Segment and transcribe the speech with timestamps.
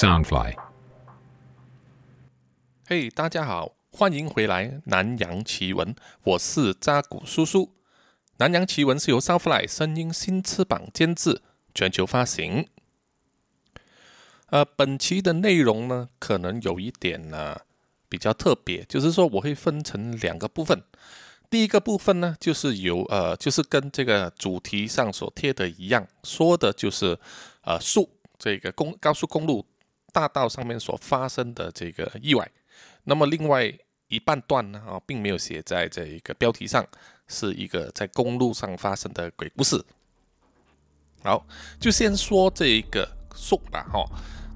[0.00, 0.56] Soundfly。
[2.86, 7.74] 嘿，大家好，欢迎回来南洋奇闻，我是扎古叔叔。
[8.38, 11.42] 南洋奇闻是由 Soundfly 声音新翅膀监制，
[11.74, 12.66] 全球发行。
[14.46, 17.60] 呃，本期的内容呢，可能有一点呢
[18.08, 20.82] 比较特别，就是说我会分成两个部分。
[21.50, 27.18] 第一个部分呢，就是由呃，就是跟这个主题上所贴的一样，说的就是
[27.64, 29.66] 呃，速这个公高速公路
[30.12, 32.50] 大道上面所发生的这个意外。
[33.04, 33.72] 那么另外
[34.08, 36.86] 一半段呢，啊，并没有写在这一个标题上，
[37.28, 39.82] 是一个在公路上发生的鬼故事。
[41.22, 41.46] 好，
[41.78, 44.04] 就先说这一个速吧，哈。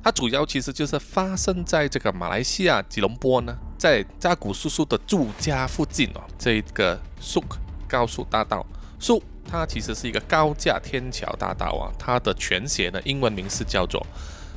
[0.02, 6.20] 它主要其实就是发生在这个马来西亚吉隆坡呢，在扎古叔叔的住家附近哦。
[6.38, 7.56] 这一个 Suk
[7.88, 8.66] 高速大道
[9.00, 11.88] 苏它其实是一个高架天桥大道啊。
[11.98, 14.06] 它的全写呢，英文名是叫做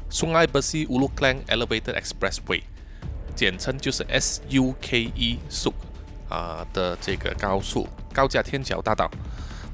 [0.10, 2.64] Sungai Besi Ulu Klang Elevated Expressway，
[3.36, 5.74] 简称就是 SUKE Suk
[6.30, 9.10] 啊的这个高速高架天桥大道。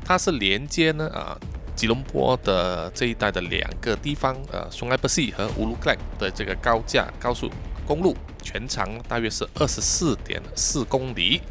[0.06, 1.38] 它是连接呢啊。
[1.76, 7.50] 吉隆坡的这一带的两个地方，呃，松埃布西和乌鲁克兰的这个高架高速
[7.88, 11.42] 公路，全长大约是二十四点四公里，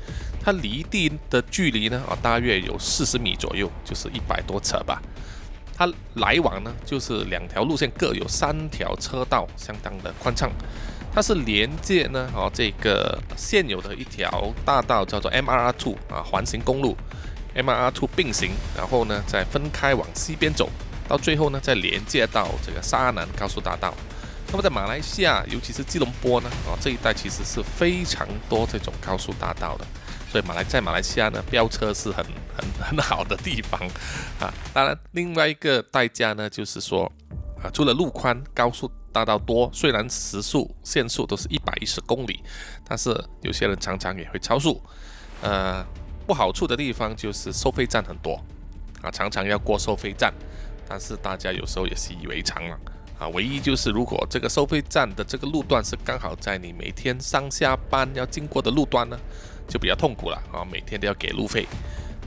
[0.41, 5.03] 它离地的距离呢，啊，大约有四十米左右，就是一百多尺吧。
[5.75, 10.51] 它来往呢，就是两条路线各有三条车道，相当的宽敞。
[11.15, 16.97] 它是连接呢，啊，这个现有的一条大道叫做 MRR Two 啊，环形公路。
[17.55, 20.71] M R R Two 并行，然后呢再分开往西边走，
[21.07, 23.93] 到最后呢再连接到这个沙南高速大道。
[24.51, 29.85] 那么在马来西亚，尤其是吉隆坡呢，啊这一带其实是非常多这种高速大道的，
[30.33, 32.25] 所以马来在马来西亚呢飙车是很
[32.57, 33.79] 很很好的地方
[34.41, 34.53] 啊。
[34.73, 37.05] 当然，另外一个代价呢就是说，
[37.63, 42.43] 啊除了路宽，高速大道多，虽然时速限速都是一百一十公里，
[42.89, 43.11] 但是
[43.43, 44.83] 有些人常常也会超速，
[45.43, 45.85] 呃。
[46.25, 48.41] 不好处的地方就是收费站很多
[49.03, 50.33] 啊，常常要过收费站，
[50.89, 52.79] 但是大家有时候也习以为常了
[53.19, 53.27] 啊。
[53.31, 59.19] 唯一就是如果这个收费站的这个路段是刚好在你每天上下班要经过的路段呢，
[59.73, 61.67] 就比较痛苦了啊，每天都要给路费，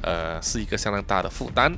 [0.01, 1.71] 呃，是一个相当大的负担。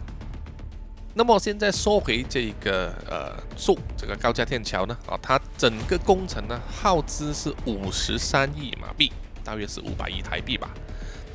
[1.13, 9.11] 那么现在说回这个呃，树这个高架天桥呢，啊，它整个工程呢耗资是五十三亿马币，
[9.43, 10.69] 大约是五百亿台币吧。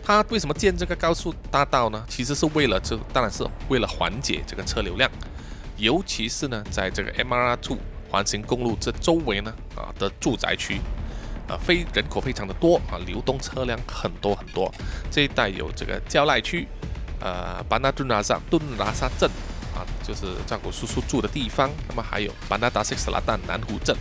[0.03, 2.03] 它为什么建这个高速大道呢？
[2.09, 5.10] 其实是为了这，当然是为了缓解这个车流量，
[5.76, 7.76] 尤其是呢，在这个 MRR Two
[8.10, 10.81] 环形公路这周围呢，啊的住宅区，
[11.53, 14.73] 啊非人口非常的多啊，流动车辆很多很多。
[15.11, 16.67] 这一带有这个焦赖区，
[17.21, 19.29] 呃，班纳顿拉萨顿拉萨镇
[19.75, 21.71] 啊，就是赵古叔叔住的地方。
[21.89, 23.95] 那么还有班纳达西斯拉旦南湖镇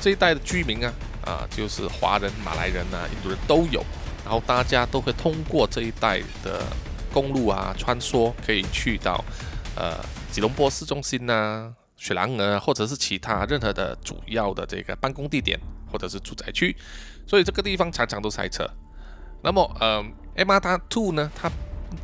[0.00, 0.92] 这一带的居民啊，
[1.24, 3.84] 啊就是华人、马来人啊、印度人都有。
[4.24, 6.66] 然后大家都会通过这一带的
[7.12, 9.24] 公路啊穿梭，可以去到
[9.76, 15.56] 呃吉隆坡市中心呐、雪兰莪或者是其他任何的主要的这个办公地点
[15.96, 16.76] 或者是住宅区，
[17.26, 18.68] 所以这个地方常常都塞车。
[19.42, 21.50] 那么呃 M R T Two 呢，它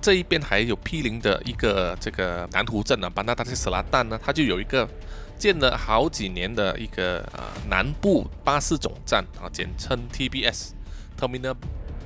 [0.00, 4.88] 这一边还有毗邻的一个这个南湖镇啊，班纳达西斯拉旦呢，它就有一个
[5.36, 10.74] 建了好几年的一个呃南部巴士总站啊，简称 T B S
[11.20, 11.56] Terminal。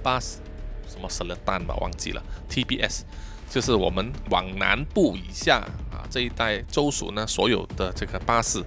[0.04, 0.36] Bus
[0.86, 2.22] 什么什么蛋吧，忘记了。
[2.48, 3.00] TBS
[3.50, 5.58] 就是我们往南部以下
[5.91, 8.62] 啊这一带州属呢，所有的这个巴士、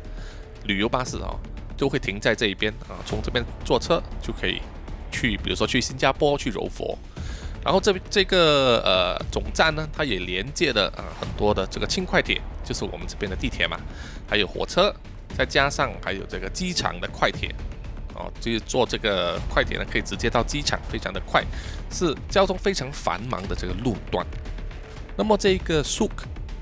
[0.66, 1.40] 旅游巴士哦，
[1.80, 3.00] 都会停在这一边啊。
[3.08, 4.62] 从这边坐车就可以
[5.12, 6.96] 去，比如说去新加坡、去柔佛。
[7.64, 13.78] 然后这这个呃总站呢，它也连接了啊很多的这个轻快铁，就是我们这边的地铁嘛，
[14.30, 14.94] 还有火车，
[15.38, 17.50] 再加上还有这个机场的快铁。
[18.16, 21.42] 哦，就是坐这个快铁呢，可以直接到机场，非常的快，
[21.90, 24.26] 是交通非常繁忙的这个路段。
[25.16, 26.12] 那么这个 Suk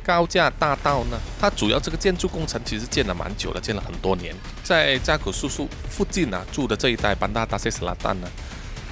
[0.07, 4.33] 高架大道呢，它主要这个建筑工程其实建了蛮久了，建了很多年。
[4.63, 8.30] 在扎古叔叔附近呢住的这一带班达达塞斯拉旦呢，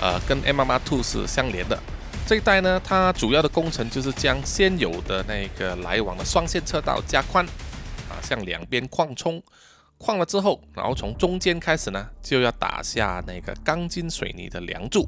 [0.02, 1.80] 呃，跟 M R Two 是相连的。
[2.28, 7.46] 这一带呢，它主要的工程就是将现有的那个来往的双线车道加宽，
[8.10, 9.42] 啊，向两边扩充。
[9.98, 15.08] 矿了之后，然后从中间开始呢，就要打下那个钢筋水泥的梁柱。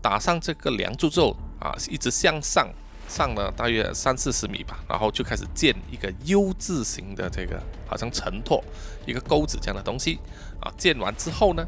[0.00, 2.66] 打上这个梁柱之后啊，一直向上
[3.08, 8.62] 上了大约三四十米吧，然后就开始建一个 U 字形的这个好像承托
[9.06, 10.18] 一个钩子这样的东西
[10.60, 10.70] 啊。
[10.76, 11.66] 建完之后呢？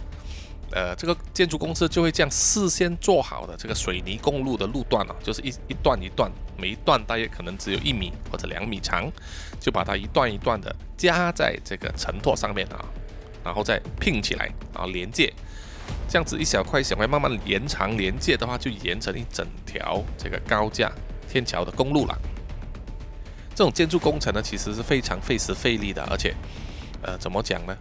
[0.72, 9.10] 呃，这个建筑公司就会将事先做好的这个水泥公路的路段啊，就是一一段一段，每一段大约可能只有一米或者两米长，
[9.58, 12.84] 就把它一段一段的加在这个承托上面啊，
[13.42, 15.34] 然后再拼起来，然后连接，
[16.08, 20.92] 这样子一小块一小块慢慢延长连接的话，就延成一整条这个高架
[21.30, 22.18] 天桥的公路了。
[23.54, 26.34] 这种建筑工程呢，其实是非常费时费力的，而且，
[27.02, 27.76] 呃，怎么讲呢？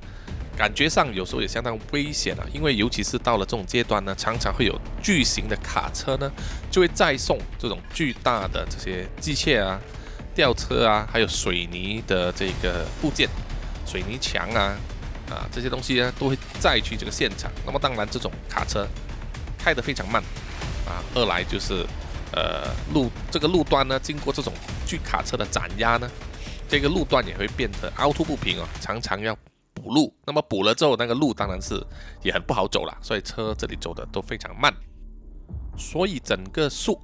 [0.57, 6.29] 感觉上有时候也相当危险啊，因为尤其是到了这种阶段呢，常常会有巨型的卡车呢，
[6.69, 9.79] 就会载送这种巨大的这些机械啊、
[10.35, 13.29] 吊车啊，还有水泥的这个部件、
[13.85, 14.75] 水泥墙啊
[15.29, 17.49] 啊这些东西呢，都会载去这个现场。
[17.65, 18.85] 那么当然，这种卡车
[19.57, 20.21] 开得非常慢
[20.85, 21.85] 啊，二来就是
[22.33, 24.53] 呃路这个路段呢，经过这种
[24.85, 26.09] 巨卡车的斩压呢，
[26.67, 29.37] 这个路段也会变得凹凸不平啊，常常要。
[29.81, 31.81] 补路，那么补了之后，那个路当然是
[32.21, 34.73] 也很不好走了，所以车这里走的都非常慢。
[35.77, 36.99] 所以整个速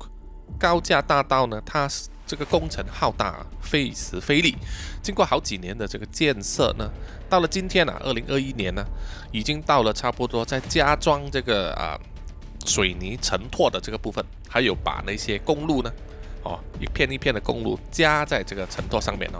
[0.60, 1.89] 高架大道呢，它
[2.28, 4.57] 这个工程浩大，费时费力。
[5.01, 6.92] 经过好几年的这个建设呢，
[7.30, 8.83] 到了今天呢，二零二一年呢，
[9.31, 11.98] 已经到了差不多在加装这个啊
[12.66, 15.92] 水泥承托的这个部分，还有把那些公路呢，
[16.44, 19.40] 哦一片一片的公路加在这个承托上面哦。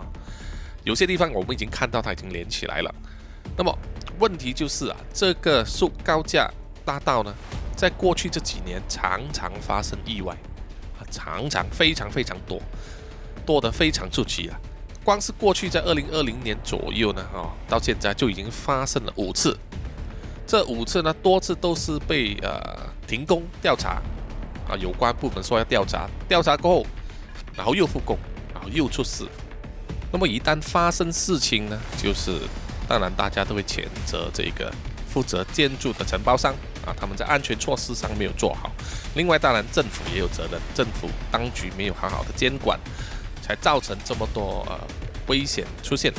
[0.84, 2.94] 有些地方我们已经看到它已经连起来了。
[3.56, 3.76] 那么
[4.18, 6.50] 问题就是啊，这个速高架
[6.84, 7.34] 大道呢，
[7.76, 10.32] 在过去这几年常常发生意外
[10.98, 12.60] 啊，常常非常非常多，
[13.44, 14.58] 多得非常出奇啊。
[15.04, 19.56] 光是过去在二零二零年左右呢，哦，到现在就已经发生了五次。
[20.46, 24.02] 这五次呢，多次都是被呃停工调查
[24.68, 26.86] 啊，有关部门说要调查，调查过后，
[27.54, 28.18] 然后又复工，
[28.52, 29.26] 然后又出事。
[30.12, 32.40] 那么一旦发生事情呢，就是。
[32.88, 34.72] 当然，大家都会谴责这个
[35.08, 36.54] 负责建筑的承包商
[36.86, 38.70] 啊，他们在安全措施上没有做好。
[39.16, 42.78] 另外，当然政府也有责任，政府当局没有好好的监管，
[43.42, 44.78] 才造成这么多呃
[45.26, 46.12] 危险出现。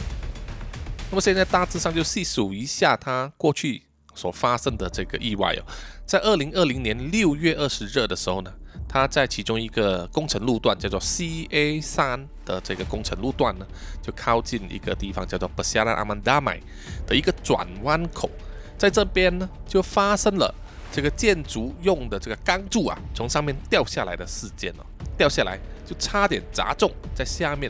[1.09, 3.83] 那么现在大致上就细数一下它过去
[4.17, 5.63] 所发生的这个意外哦，
[6.05, 8.51] 在二零二零年六月二十日的时候呢。
[8.89, 13.67] 他在其中一个工程路段叫做 C A 三的这个工程路段呢，
[14.01, 16.61] 就靠近一个地方叫做 Basilan Amandamai
[17.05, 18.29] 的一个转弯口，
[18.77, 20.55] 在这边呢就发生了
[20.89, 24.85] 这个建筑用的这个钢柱啊从上面掉下来的事件哦，
[25.17, 27.69] 掉下来就差点砸中在下面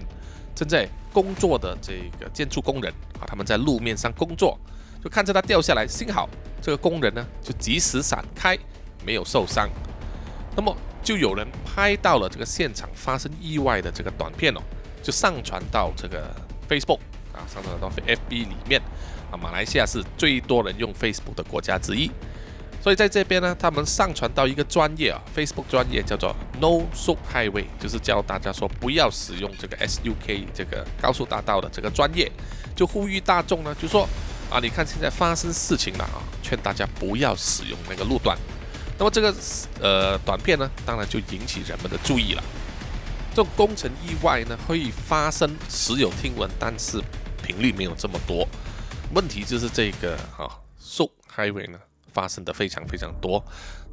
[0.54, 4.56] 正在工作的这个建筑工人啊，他们在路面上工作，
[5.04, 6.28] 就看着它掉下来，幸好
[6.62, 8.58] 这个工人呢就及时闪开，
[9.06, 9.70] 没有受伤。
[10.56, 14.62] 那么就有人拍到了这个现场发生意外的这个短片哦，
[15.04, 16.36] 就上传到这个
[16.68, 17.00] Facebook
[17.32, 18.82] 啊，上传到 FB 里面
[19.32, 19.38] 啊。
[19.38, 22.12] 马来西亚是最多人用 Facebook 的国家之一，
[22.82, 32.32] 所以在这边呢，他们上传到一个专业啊，Facebook 专业叫做 No Sub Highway，就是教大家说不要使用这个 SUK 这个高速大道的这个专业，
[32.76, 34.10] 就呼吁大众呢，就说
[34.50, 38.38] 啊，你看现在发生事情了啊，劝大家不要使用那个路段。
[38.98, 39.34] 那么这个
[39.82, 42.44] 呃短片呢，当然就引起人们的注意了。
[43.32, 47.00] 这种工程意外呢，会发生时有听闻，但是
[47.44, 48.48] 频率没有这么多。
[49.14, 51.06] 问题就是这个哈，So
[51.36, 51.78] Highway 呢，
[52.12, 53.44] 发生的非常非常多。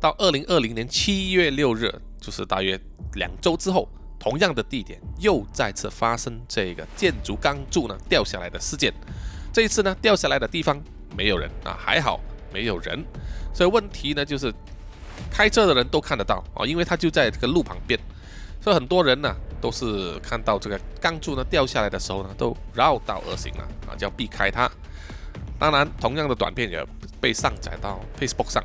[0.01, 2.81] 到二零二零年七月六日，就是大约
[3.15, 8.93] 两周之后，同样的地点又再次发生这个建筑钢柱呢掉下来的事件。
[9.55, 10.79] 这一次呢，掉下来的地方
[11.17, 12.21] 没有人啊，还好
[12.53, 13.03] 没有人。
[13.55, 14.53] 所以问题呢，就是。
[15.31, 17.99] 开车的人都看得到啊，因为它就在这个路旁边，
[18.61, 24.69] 所以很多人呢都是看到这个钢柱呢掉下来的时候呢，都绕道而行了啊，就要避开它。
[25.57, 26.85] 当然，同样的短片也
[27.21, 28.63] 被上载到 Facebook 上。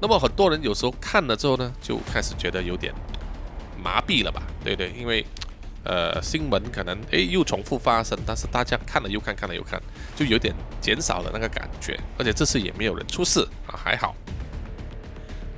[0.00, 2.92] 那么很多人有时候看了之后呢，就开始觉得有点
[3.82, 4.42] 麻痹了吧？
[4.64, 4.90] 对对？
[4.98, 5.24] 因为
[5.86, 9.80] 呃新闻可能诶又重复发生，但是大家看了又看，看了又看，
[10.14, 11.98] 就有点减少了那个感觉。
[12.18, 14.14] 而且这次也没有人出事啊，还好。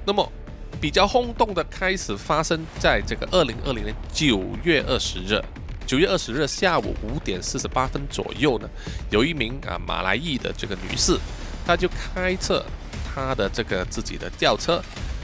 [0.06, 0.32] 那么，
[0.80, 5.42] 比较轰动的开始发生在这个二零二零年九月二十日，
[5.86, 8.68] 九月二十日下午五点四十八分左右呢，
[9.10, 11.18] 有一名啊马来裔的这个女士，
[11.66, 12.64] 她就开着
[13.04, 14.82] 她的这个自己的轿车，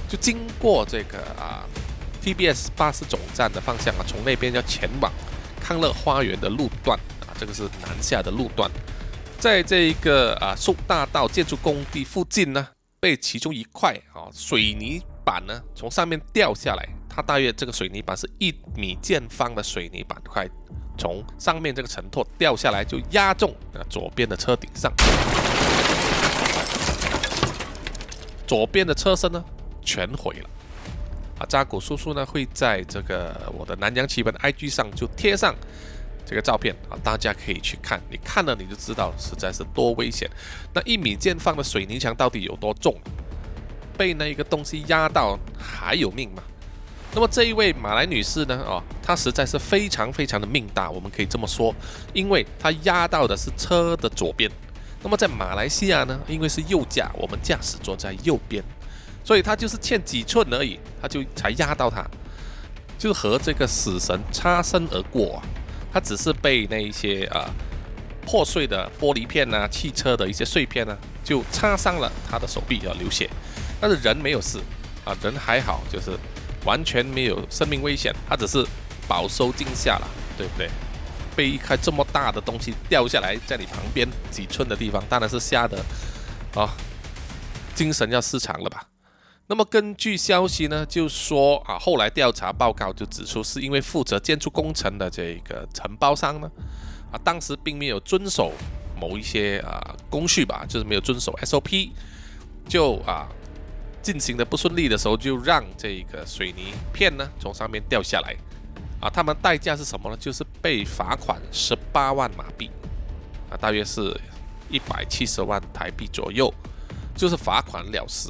[0.09, 1.65] 就经过这个啊
[2.25, 5.13] TBS 巴士总站的方向啊，从那边要前往
[5.61, 8.71] 康乐花园的路段啊，这个是南下的路段，
[9.39, 12.69] 在这一个啊树大道建筑工地附近呢。
[12.99, 20.49] 被其中一块啊水泥板呢从上面掉下来，它大约这个水泥板是一米见方的水泥板块，
[20.97, 24.91] 从上面这个承托掉下来，就压中啊左边的车顶上，
[28.47, 29.45] 左边的车身呢
[29.83, 30.49] 全毁了。
[31.39, 35.55] 啊，扎古叔叔呢会在这个我的南洋奇闻 IG 上就贴上
[36.25, 40.31] 这个照片啊，大家可以去看，你看了你就知道实在是多危险。
[40.73, 42.95] 那一米见方的水泥墙到底有多重？
[43.97, 46.43] 被那一个东西压到还有命吗？
[47.15, 48.61] 那么这一位马来女士呢？
[48.67, 51.73] 哦，她实在是非常非常的命大，我们可以这么说，
[52.13, 54.51] 因为她压到的是车的左边。
[55.01, 58.65] 那么在马来西亚呢，因为是右驾，我们驾驶坐在右边，
[59.25, 62.05] 所以他就是欠几寸而已，他就才压到他，
[62.99, 65.43] 就和这个死神擦身而过啊。
[65.93, 67.51] 她只是被那一些啊
[68.27, 73.29] 破碎的玻璃片啊、汽车的一些碎片呢，就擦伤了他的手臂，要流血，
[73.81, 74.59] 但是人没有事
[75.05, 76.17] 啊，人还好，就是。
[76.65, 78.67] 完全没有生命危险，他只是
[79.07, 80.71] 饱受惊吓了，对不对？
[81.37, 85.77] 被一块这么大的东西掉下来，在你旁边几寸的地方，当然是吓得
[86.55, 86.73] 啊，
[87.75, 88.83] 精神要失常了吧？
[89.47, 96.51] 那么根据消息呢，就说啊，后来调查报告就指出，是因为负责建筑工程的这个承包商呢，
[97.13, 98.53] 啊，当时并没有遵守
[99.01, 101.91] 某一些啊工序吧，就是没有遵守 SOP，
[102.69, 103.29] 就啊。
[104.05, 108.37] 进行的不顺利的时候，就让这个水泥片呢从上面掉下来，
[109.01, 110.17] 啊，他们代价是什么呢？
[110.21, 112.71] 就是被罚款十八万马币，
[113.49, 114.15] 啊，大约是
[114.69, 116.53] 一百七十万台币左右，
[117.17, 118.29] 就是罚款了事。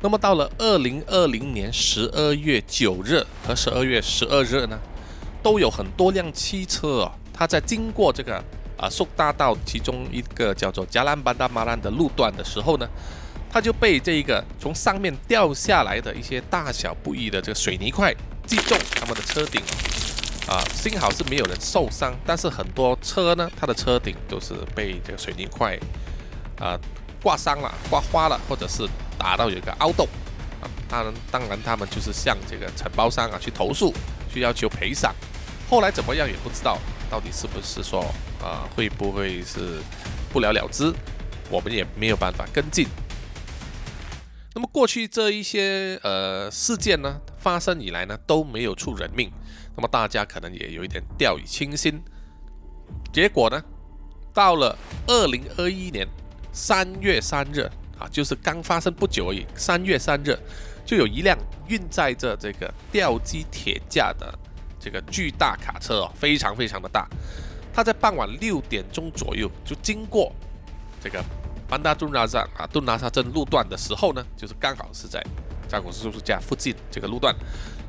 [0.00, 4.78] 那么到了二零二零年十二月九日和十二月十二日呢，
[5.42, 8.42] 都有很多辆汽车啊，它在经过这个
[8.76, 12.88] 啊苏大道其中一个叫做加兰班达马兰的路段的时候呢。
[13.50, 18.14] 它就被这一个从上面掉下来的一些大小不一的这个水泥块
[18.46, 19.58] 击中他们的车顶
[20.46, 25.74] 啊，幸好是没有人受伤，但是很多车呢，它的车顶都是被这个水泥块
[26.60, 26.78] 啊
[27.22, 28.86] 刮伤了、刮花了，或者是
[29.18, 30.06] 打到有一个凹洞
[30.60, 30.70] 啊。
[30.88, 33.92] 当然，当然他们就是向这个承包商啊去投诉，
[34.32, 35.14] 去要求赔偿。
[35.68, 36.78] 后来怎么样也不知道，
[37.10, 38.00] 到底是不是说
[38.42, 39.82] 啊会不会是
[40.32, 40.92] 不了了之，
[41.50, 42.86] 我们也没有办法跟进。
[44.54, 49.30] 那么过去这一些呃事件呢发生以来呢都没有出人命，
[49.76, 52.02] 那么大家可能也有一点掉以轻心。
[53.12, 53.62] 结果呢，
[54.32, 56.08] 到了二零二一年
[56.50, 59.46] 三月三日啊，就是刚发生不久而已。
[59.54, 60.38] 三月三日，
[60.84, 61.36] 就有一辆
[61.66, 64.32] 运载着这个吊机铁架的
[64.78, 67.08] 这个巨大卡车哦，非常非常的大，
[67.72, 70.32] 它在傍晚六点钟左右就经过
[71.02, 71.22] 这个。
[71.70, 75.22] 班达顿拉萨啊，顿拉萨镇路段的时候呢，就是刚好是在
[75.68, 77.36] 扎古斯叔叔家附近这个路段，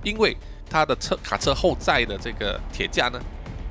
[0.03, 0.35] 因为
[0.69, 3.17] 他的车卡车后载的这个铁架呢，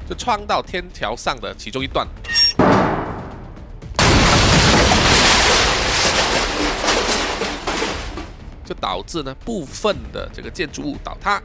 [0.08, 2.08] 就撞到天桥上的其中一段，
[8.68, 11.40] 就导致呢部分的这个建筑物倒塌，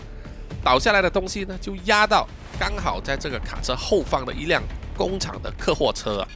[0.62, 2.28] 倒下来的东西呢就压到
[2.60, 4.62] 刚好在这个卡车后方的一辆
[4.98, 6.28] 工厂的客货车啊。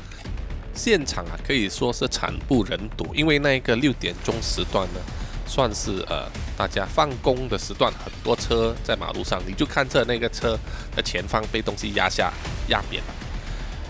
[0.74, 5.00] 现场啊，可以说是惨不忍睹，因为那个六点钟时段呢，
[5.48, 10.56] 算是呃大家放工的时段，很多车在马路上，你就看着那个车
[10.96, 12.32] 的前方被东西压下
[12.70, 13.14] 压扁了，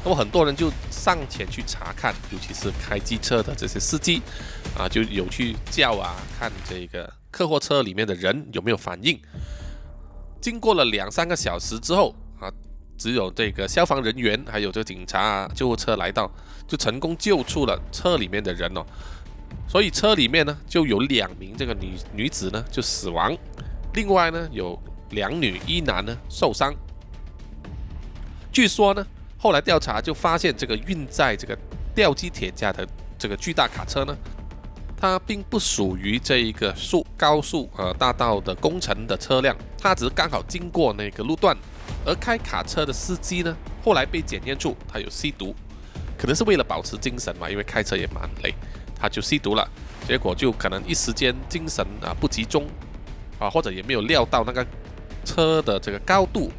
[0.07, 4.21] 那么很多人就上前去查看，尤其是开机车的这些司机
[4.73, 9.19] 啊，就有去叫啊，看这个客货车里面的人有没有反应。
[10.39, 12.47] 经过了两三个小时之后啊。
[12.97, 16.31] 只有这个消防人员还有这个警察啊救护车来到，
[16.67, 18.83] 就成功救出了车里面的人哦。
[19.67, 23.37] 所以车里面呢就有两名这个女女子呢就死亡，
[23.93, 26.73] 另外呢有两女一男呢受伤。
[28.51, 29.05] 据说呢
[29.37, 31.57] 后来调查就发现这个运载这个
[31.93, 34.15] 吊机铁架的这个巨大卡车呢，
[34.99, 41.55] 它并不属于这一个速高速呃大道的工程的车辆，它只是刚好经过那个路段。
[42.05, 45.53] 而开卡车的司机呢，后来被检验出他有吸毒，
[46.17, 48.53] 可能是为了保持精神嘛，因为开车也蛮累，
[48.99, 49.69] 他就吸毒了，
[50.07, 52.65] 结果就可能一时间精神啊不集中
[53.39, 54.65] 啊，或者也没有料到那个
[55.25, 56.51] 车的这个高度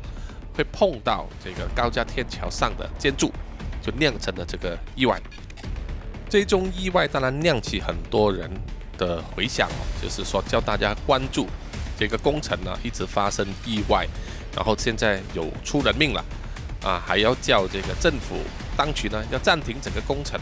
[0.59, 3.33] 会碰到这个高架天桥上的建筑，
[3.81, 5.17] 就酿成了这个意外。
[6.29, 8.51] 这宗意外当然酿起很多人
[8.99, 9.69] 的回响，
[10.03, 11.47] 就是说叫大家关注
[11.97, 14.05] 这个工程呢一直发生意外。
[14.57, 16.25] 然后现在有出人命了，
[16.83, 18.35] 啊，还要叫这个政府
[18.77, 20.41] 当局呢要暂停整个工程。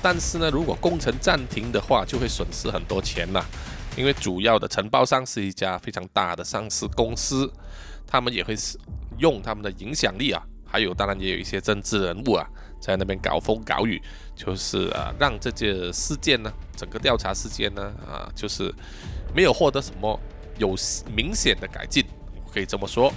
[0.00, 3.44] 但是呢，如果工程暂停的话，就会损失很多钱呐，
[3.96, 7.52] 因为主要的承包商是一家非常大的上市公司，
[8.08, 8.56] 他们也会
[9.18, 12.48] 用他们的影响力啊，还有当然也有一些政治人物啊，
[12.80, 14.02] 在那边搞风搞雨，
[14.34, 18.74] 就是啊，让这件事件呢，整个调查事件呢，啊，就是
[19.34, 20.18] 没有获得什么
[20.56, 20.74] 有
[21.14, 22.04] 明显的改进。
[22.50, 23.12] 可以这么说，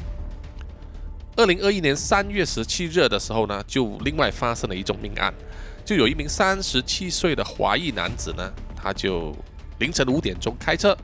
[1.38, 5.34] 二零二一年三月十七日的时候呢，就另外发生了一种命案，
[5.86, 9.34] 就有一名三十七岁的华裔男子呢，他就
[9.80, 10.96] 凌晨五点钟开车，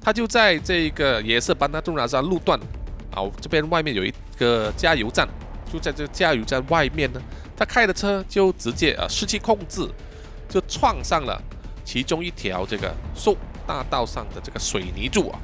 [0.00, 2.58] 他就在这个也是班纳杜拉山路段
[3.16, 5.26] 啊，这边外面有一个加油站，
[5.72, 7.20] 就在这个加油站外面呢，
[7.56, 9.88] 他开的车就直接啊失去控制，
[10.50, 11.42] 就撞上了
[11.82, 13.34] 其中一条这个树
[13.66, 15.40] 大道上的这个水泥柱啊。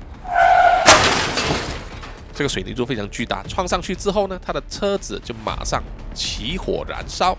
[2.34, 5.82] 这个水泥柱非常巨大，撞上去之后呢，他的车子就马上
[6.14, 7.36] 起火燃烧。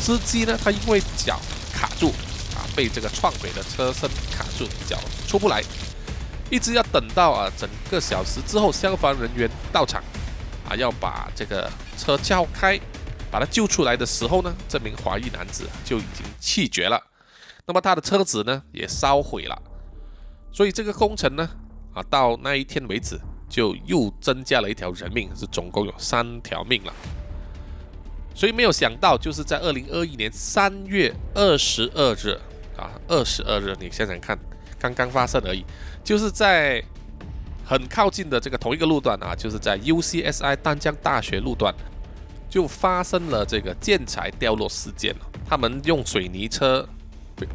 [0.00, 1.38] 司机呢，他因为脚
[1.74, 2.14] 卡住，
[2.78, 5.60] 被这个撞毁的车身卡住，脚出不来，
[6.48, 10.00] 一直要等到啊整个小时之后，消防人员到场
[10.70, 12.78] 啊，要把这个车撬开，
[13.32, 17.02] 把他救出来的时候呢，这名华裔男子就已经气绝了。
[17.66, 19.60] 那么他的车子呢也烧毁了，
[20.52, 21.50] 所以这个工程呢
[21.92, 23.18] 啊到那一天为止
[23.48, 26.92] 就又增加了一条人命，是总共有三条命了。
[28.36, 32.38] 所以没有想到，就是在二零二一年三月二十二日
[32.78, 34.38] 啊，二十二日，你想想看，
[34.78, 35.64] 刚刚发生而已，
[36.02, 36.82] 就是在
[37.66, 41.74] 很靠近的这个同一个路段啊，就是在 UCSI 丹江大学路段，
[42.48, 45.14] 就发生了这个建材掉落事件。
[45.48, 46.88] 他们用水泥车。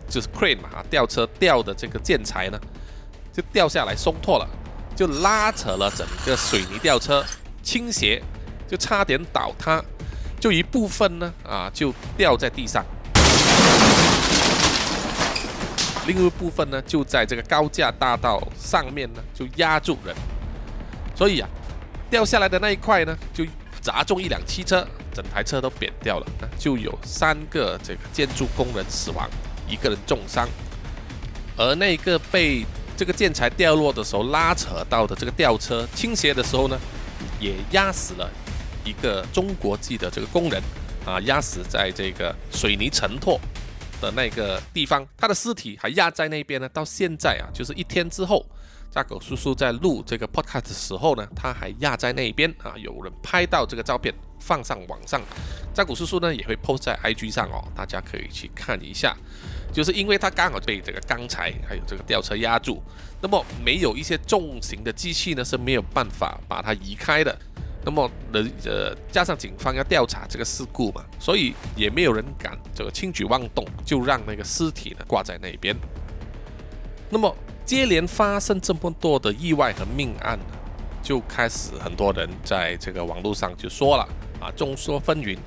[0.07, 2.57] 就是 crane 嘛，吊车吊的这个建材呢，
[3.33, 4.47] 就掉下来松脱了，
[4.95, 7.21] 就拉扯了整个水泥吊车
[7.61, 8.23] 倾斜，
[8.65, 9.83] 就差点倒塌，
[10.39, 12.85] 就一部分呢啊就掉在地上，
[16.05, 20.15] 另一部分呢就在这个高架大道上面呢就压住人，
[21.15, 21.47] 所以啊
[22.09, 23.45] 掉下来的那一块呢就
[23.81, 29.29] 砸中一辆汽车，整台车都扁掉了，就有三个这个建筑工人死亡。
[29.65, 30.47] 一个人重伤，
[31.57, 32.65] 而那个被
[32.97, 36.77] 这个建材掉落的时候拉扯到的这个吊车倾斜的时候呢，
[37.39, 38.29] 也压死了
[38.83, 40.61] 一个中国籍的这个工人
[41.05, 43.39] 啊，压死在这个水泥承托
[44.03, 46.67] 的那个地方，他的尸体还压在那边呢。
[46.69, 48.45] 到现在啊，就是一天之后，
[48.91, 55.21] 扎狗叔叔在录这个 podcast 的时候呢，他还压在那边啊，有人拍到这个照片放上网上，
[55.73, 59.15] 扎古叔叔呢也会 post 在 IG 上哦，大家可以去看一下。
[59.71, 62.83] 就是因为他刚好被这个钢材还有这个吊车压住，
[63.21, 67.35] 那么没有一些重型的机器呢是没有办法把它移开的。
[67.85, 75.75] 那么人呃加上警方要调查这个事故嘛，所以也没有人敢这个轻举妄动，就让那个尸体呢挂在那边。
[77.09, 80.39] 那么接连发生这么多的意外和命案，
[81.01, 84.07] 就开始很多人在这个网络上就说了
[84.39, 85.37] 啊，众说纷纭。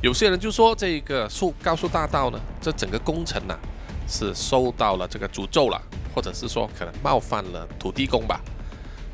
[0.00, 3.58] 有些人就说这个速高速大道呢，这整个工程呢
[4.06, 5.82] 是受到了这个诅咒了，
[6.14, 8.40] 或者是说可能冒犯了土地公吧，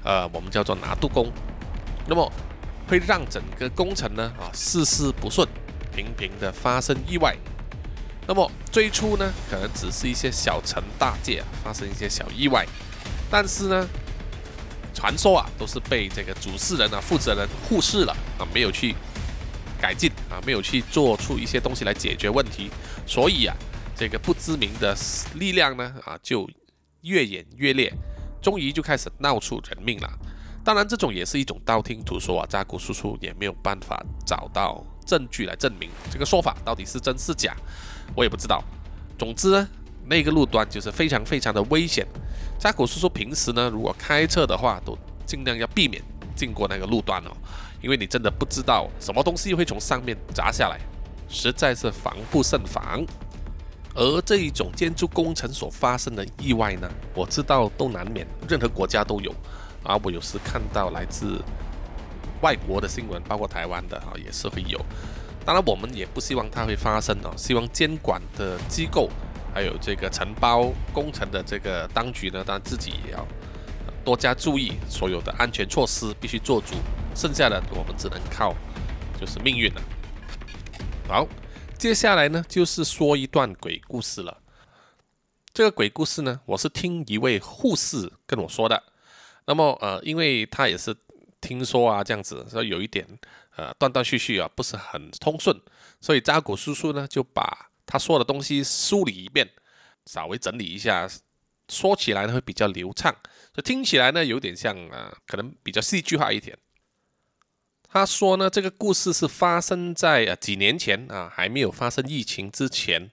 [0.02, 1.32] 呃，我们叫做拿督公，
[2.06, 2.30] 那么
[2.88, 5.48] 会让整个工程呢啊事事不顺，
[5.94, 7.36] 频频的发生意外。
[8.26, 12.66] 那么最初呢，可能只是一些小成大戒啊，发生一些小意外，
[13.30, 13.88] 但是呢，
[14.94, 18.94] 传说啊都是被这个主事人啊负责人忽视了啊，没有去。
[19.76, 22.70] 改进啊，没有去做出一些东西来解决问题，
[23.06, 23.54] 所以啊，
[23.94, 24.96] 这个不知名的
[25.34, 26.48] 力量呢啊，就
[27.02, 27.92] 越演越烈，
[28.40, 30.10] 终于就开始闹出人命了。
[30.64, 37.54] 当然，这种也是一种道听途说啊，扎古叔叔也没有办法找到证据来证明这个说法到底是真是假，
[38.16, 38.64] 我也不知道。
[39.18, 39.68] 总之呢，
[40.06, 42.06] 那个路段就是非常非常的危险。
[42.58, 44.96] 扎古叔叔平时呢，如果开车的话，都
[45.26, 46.02] 尽量要避免
[46.34, 47.30] 经过那个路段哦。
[47.82, 50.80] 因为你真的不知道什么东西会从上面砸下来，
[51.28, 53.04] 实在是防不胜防。
[53.94, 59.30] 而这一种建筑工程所发生的意外呢，我知道都难免，任何国家都有。
[59.84, 61.40] 啊，我有时看到来自
[62.40, 64.80] 外国的新闻，包括台湾的啊，也是会有。
[65.44, 69.10] 当然，我们也不希望它会发生啊，希望监管的机构，
[69.54, 73.26] 还有这个承包工程的这个当局呢，当然自己也要
[74.02, 76.74] 多加注意，所有的安全措施必须做足。
[77.14, 78.54] 剩下的我们只能靠，
[79.20, 79.82] 就是命运了。
[81.06, 81.28] 好，
[81.76, 84.38] 接下来呢就是说一段鬼故事了。
[85.52, 88.82] 这个鬼故事呢，我是听一位护士跟我说的。
[89.46, 90.94] 那么呃，因为他也是
[91.40, 93.06] 听说啊这样子，说有一点
[93.56, 95.58] 呃断断续续啊，不是很通顺，
[96.00, 99.48] 所以扎古叔叔呢就把他说的东西梳理一遍，
[100.06, 101.08] 稍微整理一下，
[101.68, 103.14] 说起来呢会比较流畅，
[103.52, 106.56] 就听起来呢有点像啊，可能比较戏剧化一点。
[107.86, 113.10] 他说呢，这个故事是发生在呃几年前啊，还没有发生疫情之前，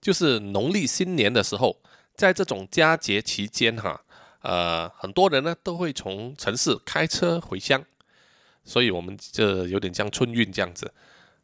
[0.00, 1.80] 就是农历新年的时候，
[2.16, 4.02] 在这种佳节期间哈，
[4.42, 7.84] 呃，很多人呢都会从城市开车回乡，
[8.64, 10.92] 所以我们这有点像春运这样子。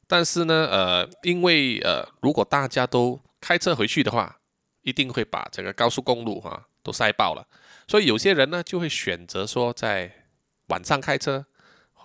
[0.06, 4.38] 但是呢，呃，因为呃，如果大家都开车回去的话，
[4.82, 7.46] 一定会把这个高速公路哈都塞爆了。
[7.87, 10.24] 所以有些人呢就会选择说在
[10.68, 11.44] 晚上开车、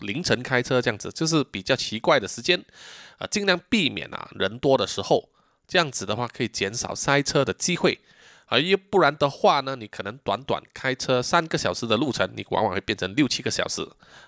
[0.02, 2.64] 凌晨开车这样子，就是比较奇怪的时间
[3.18, 5.30] 啊，尽量避免啊人多的时候，
[5.68, 8.00] 这样子的话可以减少塞车的机会
[8.46, 8.60] 啊。
[8.60, 13.82] 又不然的话呢，你可能短短开车三个小时的路程，你往往会变成六七个小时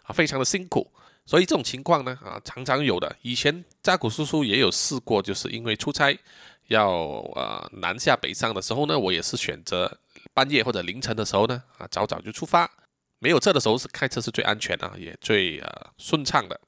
[0.04, 0.92] 啊，非常的辛苦。
[1.26, 3.16] 所以这种情况呢，啊，常常有的。
[3.22, 6.16] 以前扎古叔叔也有试过，就是因为出差
[6.68, 6.90] 要
[7.36, 10.00] 呃南下北上的时候呢，我也是选择
[10.34, 12.70] 半夜或者凌晨的时候呢，啊，早早就出发。
[13.18, 16.60] 没有车的时候是开车是最安全啊，也最呃顺畅的。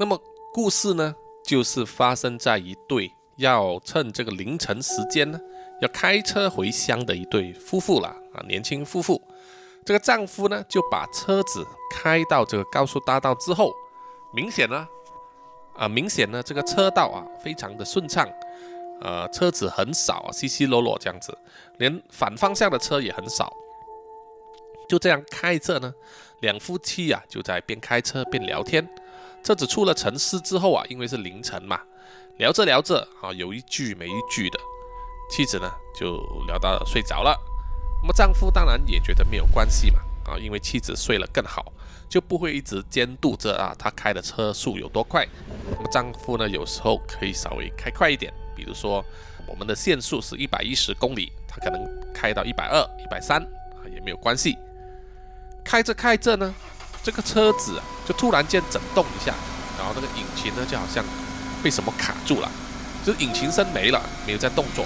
[0.00, 0.20] 那么
[0.52, 1.14] 故事呢，
[1.46, 5.38] 就是发生在一对要趁这个凌晨时间呢，
[5.80, 9.20] 要开车回乡的一对夫妇了啊，年轻夫妇。
[9.84, 13.72] 这个丈夫呢，就把车子开到这个高速大道之后，
[14.34, 14.88] 明显呢，
[15.76, 18.28] 啊，明显呢，这个车道啊，非常的顺畅，
[19.00, 21.36] 呃，车子很少，稀稀落落这样子，
[21.78, 23.52] 连反方向的车也很少。
[24.88, 25.92] 就这样开着呢，
[26.40, 28.88] 两夫妻啊，就在边开车边聊天。
[29.44, 31.80] 车子出了城市之后啊，因为是凌晨嘛，
[32.38, 34.58] 聊着聊着啊，有一句没一句的，
[35.28, 37.38] 妻子呢就聊到睡着了。
[38.02, 41.72] 那么丈夫当然也觉得没有关系嘛，啊，因为妻子睡了更好，
[42.08, 45.26] 就不会一直监督着啊，他开的车速有多快。
[45.70, 49.04] 那么丈夫呢，有时候可以稍微开快一点，比如说
[49.46, 51.80] 我们的限速是一百一十公里，他可能
[52.14, 54.56] 开到一百二、一百三啊，也没有关系。
[55.64, 56.54] 开着开着呢，
[57.02, 59.34] 这个车子啊，就突然间震动一下，
[59.76, 61.04] 然后那个引擎呢，就好像
[61.62, 62.48] 被什么卡住了，
[63.06, 64.84] 就引擎声没了，没有在动作。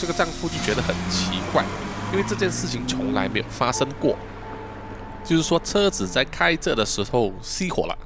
[0.00, 1.64] 这个丈夫就觉得很奇怪。
[2.12, 4.16] 因为这件事情从来没有发生过，
[5.24, 7.98] 就是说车子在开着的时候熄火了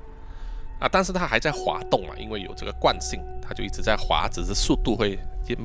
[0.80, 5.18] 啊，但是它还在滑动啊，因为有这个惯性，它就一直在滑，只是速度会
[5.48, 5.56] 越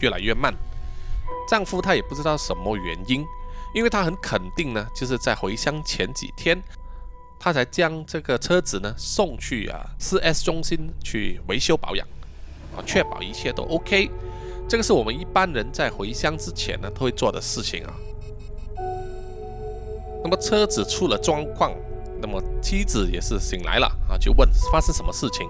[0.00, 0.54] 越来越慢。
[1.46, 3.22] 丈夫他也不知道什么原因，
[3.74, 6.58] 因为他很肯定呢，就是在回乡前几天，
[7.38, 12.08] 他才将这个车子呢送去啊四 S 中心去维修保养
[12.76, 14.10] 啊，确保一切都 OK。
[14.68, 17.94] 这个是我们一般人在回乡之前呢都会做的事情啊。
[20.24, 21.72] 那么车子出了状况，
[22.20, 25.46] 那么妻子也是醒来了啊，就问发生什么事情。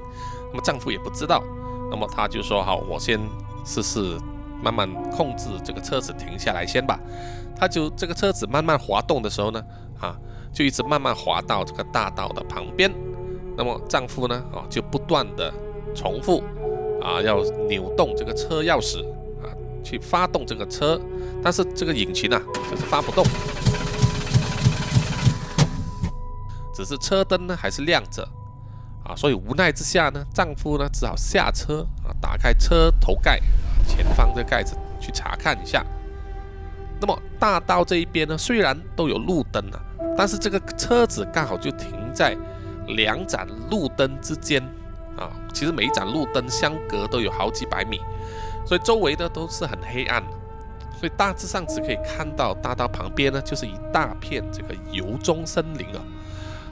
[0.50, 1.42] 那么丈夫也不知道，
[1.90, 3.20] 那么他就说好，我先
[3.64, 4.18] 试试
[4.62, 6.98] 慢慢控制这个车子停下来先吧。
[7.54, 9.62] 他就这个车子慢慢滑动的时候呢，
[10.00, 10.16] 啊，
[10.52, 12.90] 就一直慢慢滑到这个大道的旁边。
[13.56, 15.52] 那么丈夫呢，啊，就不断的
[15.94, 16.42] 重复。
[17.02, 19.04] 啊，要扭动这个车钥匙
[19.42, 19.50] 啊，
[19.82, 21.00] 去发动这个车，
[21.42, 23.24] 但是这个引擎啊，就是发不动，
[26.72, 28.22] 只是车灯呢还是亮着
[29.04, 33.42] 啊，所以无奈之下呢，丈夫呢只好下车啊，打开车头盖啊
[33.86, 35.84] 前方的盖子去查看一下。
[37.00, 39.80] 那么大道这一边呢，虽然都有路灯啊，
[40.16, 42.36] 但是这个车子刚好就停在
[42.86, 44.62] 两盏路灯之间。
[45.52, 48.00] 其实每一盏路灯相隔都有好几百米，
[48.64, 50.22] 所以周围的都是很黑暗，
[50.98, 56.00] 所以大致上只可以看到大道旁边呢，就是一大片这个油棕森林啊，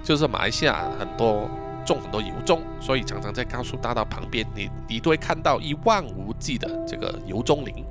[0.03, 1.49] 就是马来西亚很多
[1.85, 7.85] 种很多油棕，所以常常在高速大道旁边，你你都会看到一望无际的这个油棕林。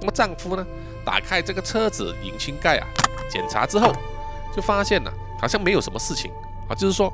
[0.00, 0.64] 那么丈夫呢，
[1.04, 2.86] 打开这个车子引擎盖啊，
[3.30, 3.92] 检查之后
[4.54, 6.30] 就发现了，好像没有什么事情
[6.68, 7.12] 啊，就是说。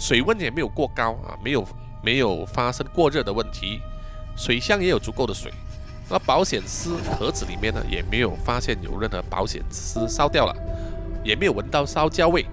[0.00, 1.64] 水温也没有过高啊，没有
[2.02, 3.82] 没有发生过热的问题，
[4.34, 5.52] 水箱也有足够的水，
[6.08, 10.56] 那保险丝盒子里面呢也没有发现有任何保险丝烧掉了，
[11.22, 12.46] 也没有闻到烧焦味，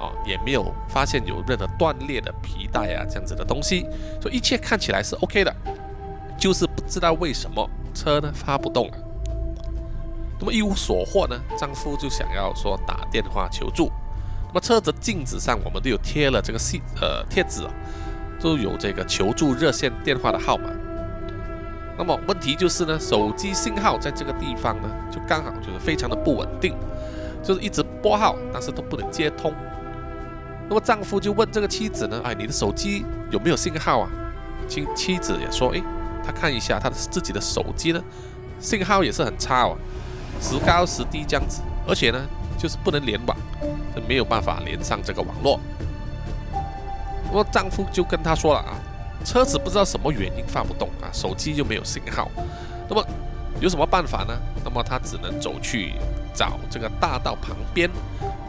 [0.00, 3.84] 啊，也没有发现有任何断裂的皮带啊这样子的东西，
[4.22, 5.52] 所以一切看起来是 OK 的，
[6.38, 8.96] 就是不知道为什么车呢发不动了，
[10.38, 13.90] 那么一无所获呢，丈夫就想要说打电话求助。
[14.54, 17.70] 那么车子镜子上，我们都有贴了这个信呃贴纸啊，
[18.40, 20.70] 都有这个求助热线电话的号码。
[21.98, 26.72] 那么问题就是呢，手机信号在这个地方呢，就刚好就是非常的不稳定，
[27.42, 29.52] 就是一直拨号，但是都不能接通。
[30.68, 34.10] 那么丈夫就问这个妻子呢，哎，你的手机有没有信号啊？
[34.68, 35.82] 妻妻子也说，哎，
[36.24, 38.00] 他看一下他的自己的手机呢，
[38.60, 39.76] 信号也是很差哦，
[40.40, 42.24] 时高时低这样子，而且呢。
[42.56, 43.36] 就是不能联网，
[43.94, 45.58] 就没有办法连上这个网络。
[47.30, 48.76] 那么丈夫就跟她说了啊，
[49.24, 52.30] 车子不知道什么原因发不动啊，手机就没有信号。
[52.88, 53.04] 那么
[53.60, 54.34] 有什么办法呢？
[54.64, 55.94] 那么她只能走去
[56.34, 57.90] 找这个大道旁边，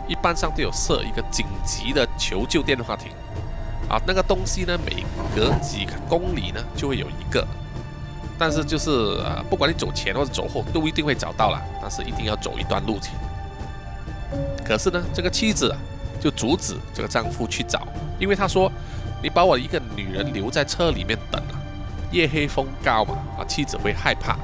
[0.07, 3.11] 一般上都有设一个紧急的求救电话亭。
[3.87, 5.05] 啊，那个东西呢，每
[5.35, 7.45] 隔几公里呢就会有一个，
[8.37, 8.89] 但是就是
[9.23, 13.13] 呃，不管你走前或者走后，都一定会找到了，但是一定要走一段路程。
[14.63, 15.77] 可是呢，这个妻子啊，
[16.19, 17.87] 就阻止这个丈夫去找，
[18.19, 18.71] 因为他说
[19.21, 21.61] ：“你把我一个女人留在车里面等啊，
[22.11, 24.37] 夜黑风高嘛，啊，妻子会害怕。”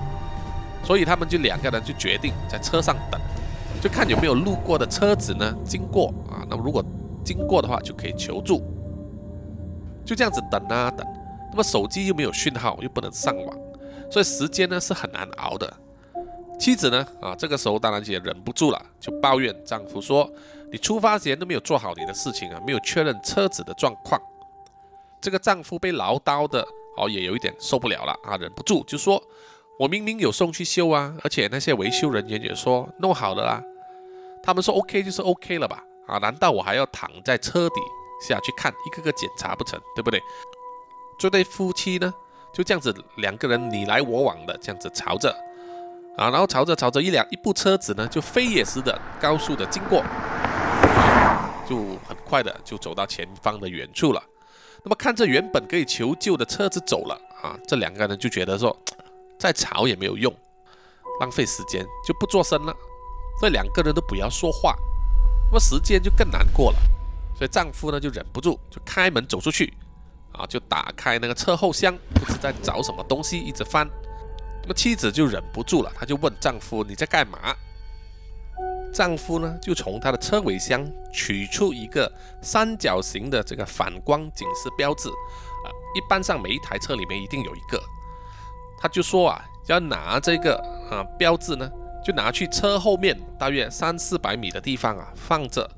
[0.84, 3.20] 所以他们就两个人就决定在车上等，
[3.82, 6.84] 就看有没有路过的车子呢经过啊，那么如果
[7.24, 8.64] 经过的话，就可以求助。
[10.04, 11.06] 就这样子等啊等，
[11.52, 13.58] 那么手机又没有讯号，又不能上网，
[14.10, 15.72] 所以时间呢是很难熬的。
[16.62, 20.32] 妻子呢啊，这个时候当然也忍不住了，就抱怨丈夫说
[20.72, 24.22] ：“你出发前都没有做好你的事情啊，没有确认车子的状况。”
[25.20, 26.64] 这个丈夫被唠叨的
[26.98, 29.20] 哦，也有一点受不了了啊，忍不住就说
[29.80, 33.64] ：“我明明有送去修啊，而且那些维修人员也说弄好了啦，
[34.44, 35.84] 他们说 OK 就是 OK 了吧？
[36.06, 37.82] 啊，难道我还要躺在车底？”
[38.22, 40.22] 下去看一个个检查不成，对不对？
[41.18, 42.14] 这对夫妻呢，
[42.54, 45.36] 就这样子两个人你来我往的这样子吵着
[46.18, 50.04] 啊，然后朝着朝着，一辆一部车子呢就飞也似的高速的经过，
[51.68, 54.22] 就很快的就走到前方的远处了。
[54.84, 58.76] 那么看着原本可以求救的车子走了啊，这两个人就觉得说
[59.40, 60.34] 再吵也没有用，
[61.20, 62.76] 浪费时间就不做声了。
[63.40, 64.76] 这两个人都不要说话，
[65.48, 66.78] 那么时间就更难过了。
[67.36, 69.74] 所以丈夫呢就忍不住就开门走出去，
[70.34, 73.90] 啊，就打开那个车后箱，不知在找什么东西，一直翻。
[74.62, 77.56] 那么妻子就忍不住了，她就问丈夫：“你在干嘛？”
[78.94, 87.82] 丈夫呢就从他的车尾箱取出一个三角形的这个反光警示标志，啊，一般上每一台车里面一定有一个。
[88.78, 90.58] 他就说啊，要拿这个
[90.90, 91.72] 啊标志呢，
[92.04, 95.70] 就拿去车后面大约三四百米的地方啊放着。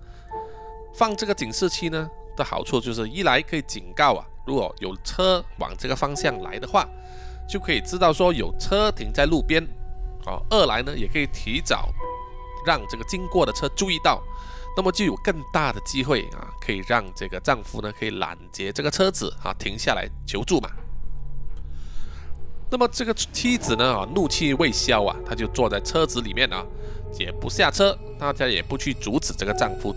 [0.96, 6.90] 放这个警示器呢的好处就是，一来可以警告啊，如果有车往这个方向来的话，
[7.54, 9.62] 就可以知道说有车停在路边，
[10.26, 11.94] 啊；二来呢，也可以提早
[12.66, 14.20] 让这个经过的车注意到，
[14.76, 20.72] 那么就有更大的机会啊，可以让这个丈夫呢可以拦截这个车子啊，停下来求助嘛。
[22.72, 26.66] 那么这个妻子呢啊，怒气未消啊，她就坐在车子里面啊，
[27.20, 29.96] 也不下车，大家也不去阻止这个丈夫。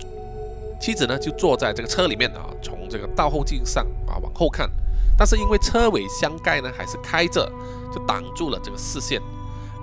[0.79, 4.71] 妻子呢就坐在这个车里面啊，从这个倒后镜上啊往后看，
[5.18, 7.50] 但是因为车尾箱盖呢还是开着，
[7.92, 9.20] 就挡住了这个视线。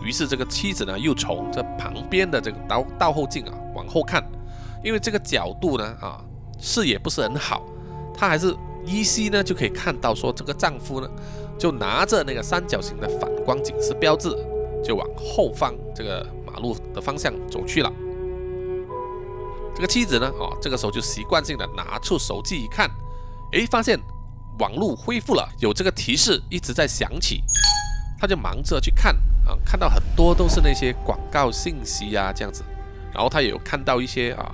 [0.04, 4.24] 于是这个妻子呢又从这旁边的这个倒倒后镜啊往后看，
[4.84, 6.22] 因为这个角度呢啊
[6.60, 7.64] 视野不是很好，
[8.14, 11.10] 她还是依稀呢就可以看到说这个丈夫呢
[11.58, 14.30] 就拿着那个三角形的反光警示标志，
[14.84, 17.92] 就往后方这个马路的方向走去了。
[19.74, 22.88] 这个妻子呢，哦，这个时候就习惯性的拿出手机一看，
[23.54, 24.00] 诶，发现
[24.60, 27.44] 网络恢复了，有这个提示一直在响起，
[28.20, 29.16] 他就忙着去看
[29.48, 32.64] 啊，看到很多都是那些广告信息呀这样子，
[33.14, 34.54] 然后他也有看到一些啊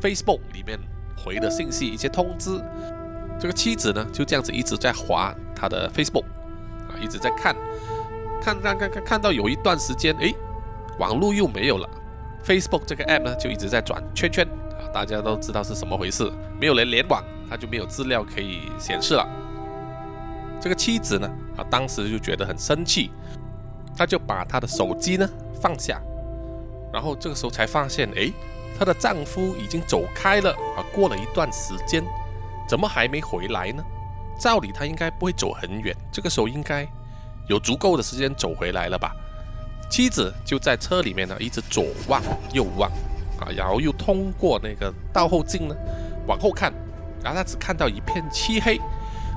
[0.00, 0.78] ，Facebook 里面
[1.16, 2.62] 回的信息，一些通知。
[3.40, 6.24] 这个妻子呢就这样子一直在划他的 Facebook
[6.88, 7.54] 啊，一直在看，
[8.42, 10.34] 看看看看看到有一段时间，诶，
[10.98, 11.88] 网络又没有了。
[12.44, 14.46] Facebook 这个 app 呢，就一直在转圈圈，
[14.98, 16.28] 大家都知道是什么回事。
[16.60, 19.24] 没有人联网，他就没有资料可以显示了。
[20.60, 23.12] 这个妻子呢，啊，当时就觉得很生气，
[23.96, 25.30] 她就把她的手机呢
[25.62, 26.02] 放下，
[26.92, 28.28] 然后这个时候才发现，哎，
[28.76, 30.82] 她的丈夫已经走开了啊。
[30.92, 32.02] 过了一段时间，
[32.68, 33.84] 怎么还没回来呢？
[34.40, 36.84] 照理他应该不会走很远，这个时候应该
[37.46, 39.14] 有足够的时间走回来了吧？
[39.88, 42.20] 妻子就在车里面呢，一直左望
[42.52, 42.90] 右望，
[43.40, 45.74] 啊，然后又通过那个倒后镜呢
[46.26, 46.72] 往后看，
[47.22, 48.76] 然后他只看到一片漆黑，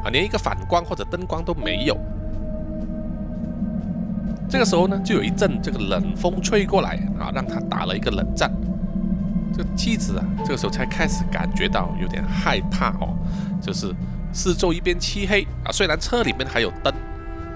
[0.03, 1.97] 啊，连一个反光或者灯光都没有。
[4.49, 8.51] 这个时候呢，就有一阵这个冷风吹过来，啊，让他打了一个冷战。
[9.53, 13.15] 这妻子啊，这个时候才开始感觉到有点害怕哦，
[13.61, 13.93] 就是
[14.33, 16.93] 四周一片漆黑啊，虽然车里面还有灯。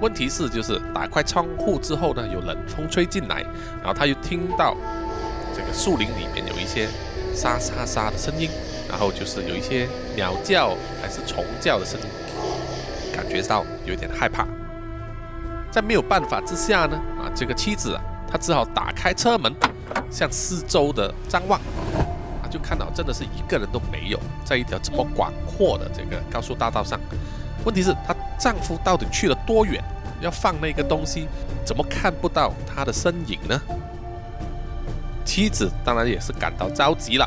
[0.01, 3.41] 问题是，就是打开窗户之后呢，有冷风吹进来，
[3.81, 4.75] 然后他又听到
[5.55, 6.89] 这个树林里面有一些
[7.33, 8.49] 沙沙沙的声音，
[8.89, 12.05] 然后就是有一些鸟叫还是虫叫的声音，
[13.15, 14.45] 感觉到有点害怕。
[15.71, 19.53] 在没有办法之下呢，啊，这个妻子啊，她只好打开车门，
[20.11, 21.59] 向四周的张望，
[22.41, 26.99] 啊，就看到真的是一个人都没有，在一条这么广阔的这个高速大道上。
[27.63, 28.13] 问题是她。
[28.37, 29.81] 丈夫到底去了多远？
[30.19, 31.25] 要放那个东西，
[31.63, 33.59] 怎么看不到他的身影呢？
[35.25, 37.25] 妻子当然也是感到着急了，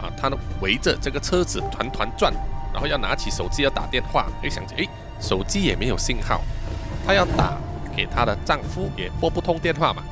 [0.00, 2.32] 啊，她呢围着这个车子团团转，
[2.72, 4.86] 然后要拿起手机要打电话，又想起，哎，
[5.18, 6.42] 手机也没有信号，
[7.06, 7.56] 她要打
[7.96, 10.02] 给她的丈夫也拨不通电话嘛。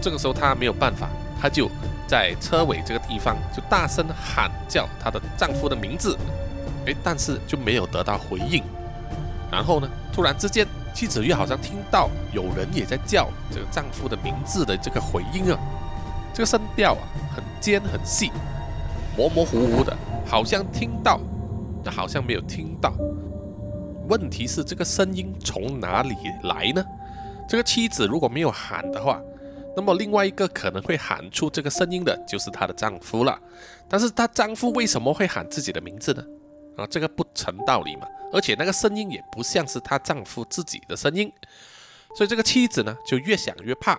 [0.00, 1.08] 这个时候她没有办法，
[1.40, 1.70] 她就
[2.06, 6.16] 在车尾这个地方就大声喊叫她的丈夫的名字，
[6.86, 8.62] 哎，但是就没有得到回应。
[9.50, 15.58] 然后呢，突然之间，妻子又好像听到有人也在叫这个丈夫的名字的这个回音啊。
[16.32, 17.02] 这个声调啊，
[17.34, 18.30] 很尖很细，
[19.16, 21.20] 模模糊糊的，好像听到，
[21.84, 22.94] 又好像没有听到。
[24.08, 26.84] 问题是这个声音从哪里来呢？
[27.48, 29.20] 这个妻子如果没有喊的话，
[29.76, 33.38] 那么另外一个可能会喊出这个声音的就是她的丈夫了。
[33.88, 36.24] 但是她丈夫为什么会喊自己的名字呢？
[36.76, 38.06] 啊，这个不成道理嘛。
[38.32, 41.30] 而且那个声音也不像是她丈夫自己的声音，
[42.16, 43.92] 所以这个妻子呢就越想越怕。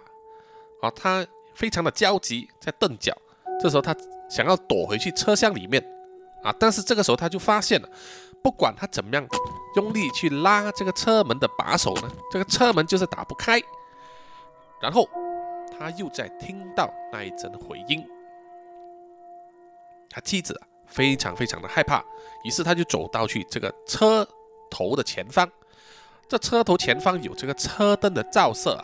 [0.81, 1.25] 啊，她。
[1.61, 3.15] 非常的焦急，在蹬脚。
[3.61, 3.95] 这时候他
[4.27, 5.79] 想要躲回去车厢里面
[6.41, 7.87] 啊，但是这个时候他就发现了，
[8.41, 9.23] 不管他怎么样
[9.75, 13.61] 用力去拉这个车门的把手呢，这个车门就是打不开。
[14.81, 15.07] 然后
[15.77, 18.03] 他又在听到那一阵回音，
[20.09, 22.03] 他妻子啊非常非常的害怕，
[22.43, 24.27] 于是他就走到去这个车
[24.71, 25.47] 头的前方，
[26.27, 28.83] 这车头前方有这个车灯的照射啊，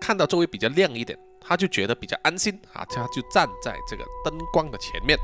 [0.00, 1.18] 看到周围比较亮一点。
[1.46, 5.18] 他就觉得比较安心啊，他就站在这个灯光的前面。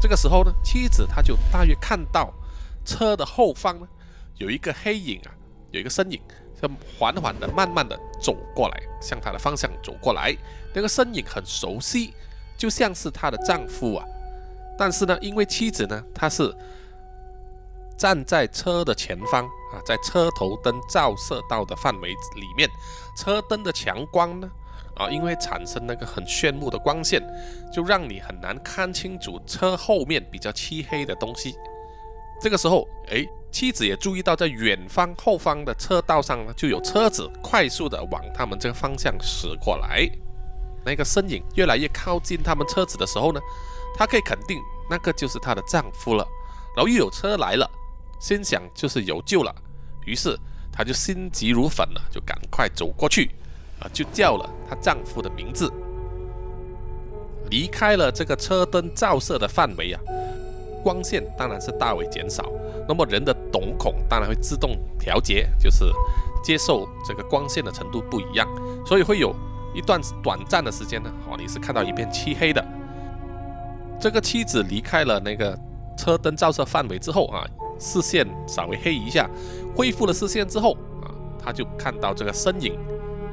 [0.00, 2.32] 这个时候呢，妻子他就大约看到
[2.84, 3.86] 车的后方呢
[4.36, 5.30] 有一个黑影啊，
[5.72, 6.18] 有一个身影，
[6.60, 10.34] 就缓缓的、慢慢的走过来，向他的方向走过来。
[10.74, 12.14] 那个身影很熟悉，
[12.56, 14.04] 就像是她的丈夫啊。
[14.78, 16.56] 但是呢，因为妻子呢，她是
[17.98, 19.46] 站在车的前方。
[19.72, 22.68] 啊，在车头灯照射到的范围里面，
[23.16, 24.50] 车灯的强光呢，
[24.96, 27.22] 啊，因为产生那个很炫目的光线，
[27.72, 31.54] 就让你很难看清楚车后面比较漆黑的东西。
[32.40, 40.10] 这个时候，哎，妻子也注意到，在远方后方的车道上呢，就有车子快速的往他们这个方向驶过来。
[40.84, 43.40] 那个身影越来越靠近他们车子的时候呢，
[43.94, 46.26] 她可以肯定那个就是她的丈夫了。
[46.74, 47.70] 然后又有车来了。
[48.20, 49.52] 心想就是有救了，
[50.04, 50.38] 于是
[50.70, 53.30] 她就心急如焚了，就赶快走过去，
[53.80, 55.72] 啊，就叫了她丈夫的名字，
[57.50, 60.00] 离开了这个车灯照射的范围啊，
[60.84, 62.52] 光线当然是大为减少，
[62.86, 65.90] 那么人的瞳孔当然会自动调节，就是
[66.44, 68.46] 接受这个光线的程度不一样，
[68.84, 69.34] 所以会有
[69.74, 72.62] 一段短暂的时间呢，哦，你是看到一片漆黑的。
[73.98, 75.58] 这个妻子离开了那个
[75.96, 77.48] 车灯照射范围之后啊。
[77.80, 79.28] 视线稍微黑一下，
[79.74, 81.10] 恢复了视线之后啊，
[81.42, 82.78] 他就看到这个身影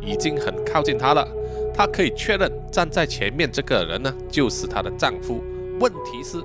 [0.01, 1.27] 已经很靠近他了。
[1.75, 5.43] 他可以确认站在前面这个人呢，就是她的丈夫。
[5.79, 6.41] 问题是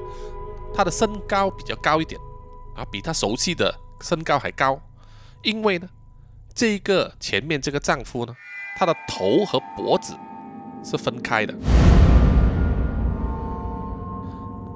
[0.75, 2.21] 他的身高比较高一点
[2.77, 4.79] 啊，比他熟悉的身高还高。
[5.43, 5.89] 因为呢，
[6.55, 8.37] 这个前面这个丈夫呢，
[8.77, 10.15] 他的头和脖子
[10.85, 11.55] 是分开的。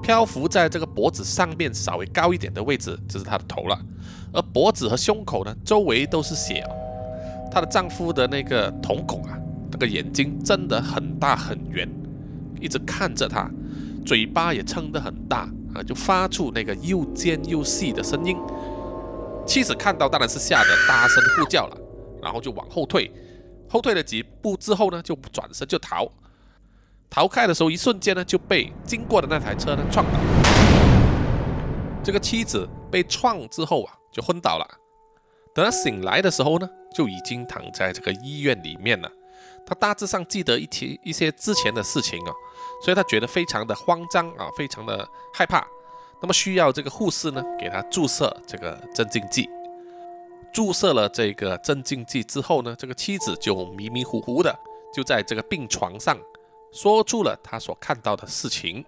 [0.07, 3.77] 漂浮在这个脖子上面稍微高一点的位置就是她的头了，
[4.33, 6.65] 而脖子和胸口呢，周围都是血。
[7.51, 9.37] 她的丈夫的那个瞳孔啊，
[9.73, 11.91] 那个眼睛睁得很大很圆，
[12.61, 13.51] 一直看着她，
[14.07, 18.37] 嘴巴也撑得很大啊，就发出那个又尖又细的声音。
[19.45, 21.77] 妻子看到当然是吓得大声呼叫了，
[22.23, 23.11] 然后就往后退，
[23.69, 26.09] 后退了几步之后呢，就转身就逃。
[27.09, 30.19] 逃开的时候，一瞬间呢就被经过的那台车呢撞倒。
[32.05, 34.67] 这个妻子被撞之后啊，就昏倒了。
[35.55, 39.11] 等他醒来的时候呢，就已经躺在这个医院里面了。
[39.65, 42.33] 他大致上记得一些一些之前的事情啊，
[42.85, 45.67] 所以他觉得非常的慌张啊，非常的害怕。
[46.21, 49.49] 那么需要这个护士呢给他注射这个镇静剂。
[50.53, 54.57] 注射了这个镇静剂之后呢，这个妻子就迷迷糊糊的
[54.95, 56.17] 就在这个病床上。
[56.73, 58.85] 说出了他所看到的事情。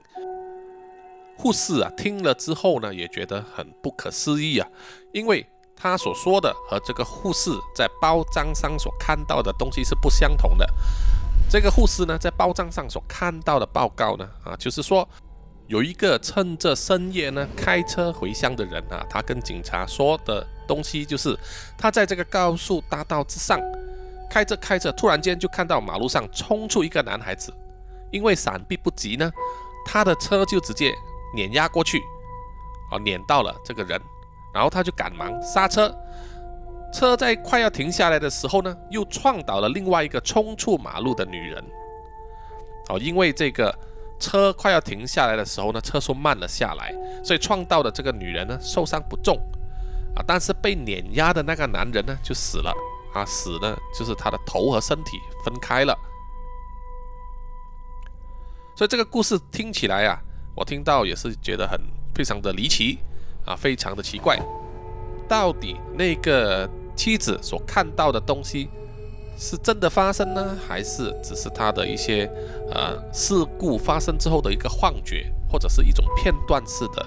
[1.37, 4.68] 护士啊，听了之后呢，也觉得很不可思议啊，
[5.12, 10.68] 因为他所说的和这个护士在包装上所看到的东西是不相同的。
[11.49, 15.09] 这个护士呢，在包装上所看到的报告呢，啊，就是说
[15.68, 21.39] 有一个趁着深夜呢开车回乡的人啊，他跟警察说的东西就是
[21.79, 23.61] 他在这个高速大道之上
[24.29, 27.55] 开着开着，突然间就看到马路上冲出一个男孩子。
[28.11, 29.31] 因为闪避不及呢，
[29.85, 30.95] 他的车就直接
[31.35, 32.01] 碾压过去，
[32.91, 34.01] 啊，碾到了这个人，
[34.53, 35.95] 然后他就赶忙刹车，
[36.93, 41.65] 车在快要停下来的时候呢，又撞倒了另外一个冲出马路的女人。
[42.89, 43.75] 哦，因为这个
[44.19, 49.37] 车快要停下来的时候呢，车速慢了下来，所以撞到的这个女人呢受伤不重
[50.17, 52.73] 啊，但是被碾压的那个男人呢就死了
[53.13, 55.95] 啊，死呢就是他的头和身体分开了。
[58.79, 60.16] 所以这个故事听起来啊，
[60.55, 61.76] 我听到也是觉得很
[62.14, 63.01] 非常的离奇
[63.45, 64.39] 啊，非常的奇怪。
[65.29, 68.70] 到底那个妻子所看到的东西？
[69.37, 72.31] 是真的发生呢，还是只是他的一些
[72.72, 77.05] 呃事故发生之后的一个幻觉，或者是一种片段式的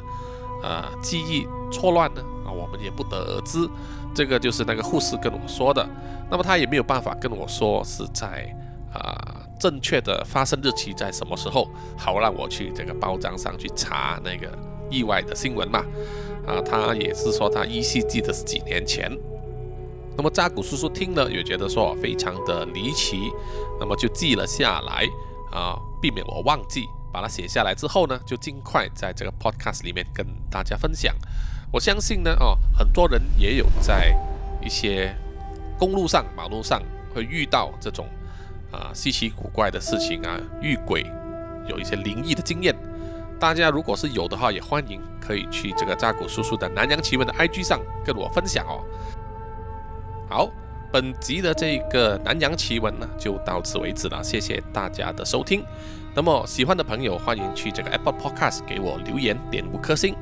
[0.63, 2.21] 呃记忆错乱呢？
[2.45, 3.65] 啊，我们也不得而知。
[4.13, 5.87] 这个就是那个护士跟我说的，
[6.29, 8.53] 那么他也没有办法跟我说是在
[8.93, 14.51] 啊正确的发生日期在什么时候，好让我去这个报章上去查那个
[14.89, 15.85] 意外的新闻嘛。
[16.47, 19.15] 啊，他也是说他依稀记得是几年前。
[20.17, 23.31] 那么扎古叔叔听了也觉得说非常的离奇，
[23.79, 25.07] 那么就记了下来
[25.51, 31.15] 啊，避免我忘记，把它写下来之后呢，就尽快在这个 podcast 里面跟大家分享。
[31.71, 34.13] 我相信呢，哦，很多人也有在
[34.61, 35.15] 一些
[35.77, 36.81] 公路上、马路上
[37.13, 38.07] 会遇到这种
[38.71, 41.05] 啊稀奇古怪的事情啊，遇鬼，
[41.67, 42.75] 有一些灵异的经验。
[43.39, 48.83] 大家如果是有的话，也欢迎可以去这个扎古叔叔的南洋奇闻的 IG 上跟我分享哦。
[50.29, 50.49] 好，
[50.91, 54.23] 本集的这个南洋奇闻呢，就到此为止了。
[54.23, 55.65] 谢谢大家的收听。
[56.13, 60.15] 那么喜欢的朋友，欢迎去这个 Apple Podcast 给我留言点五颗星，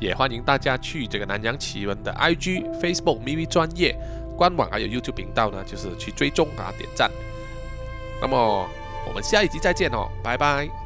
[0.00, 3.96] 也欢迎大家去这个南洋奇闻的 IG、Facebook、咪咪专业
[4.36, 7.08] 官网还有 YouTube 频道呢，就是去追踪啊点赞。
[8.20, 8.68] 那么
[9.06, 10.83] 我们下一集再见哦，拜拜。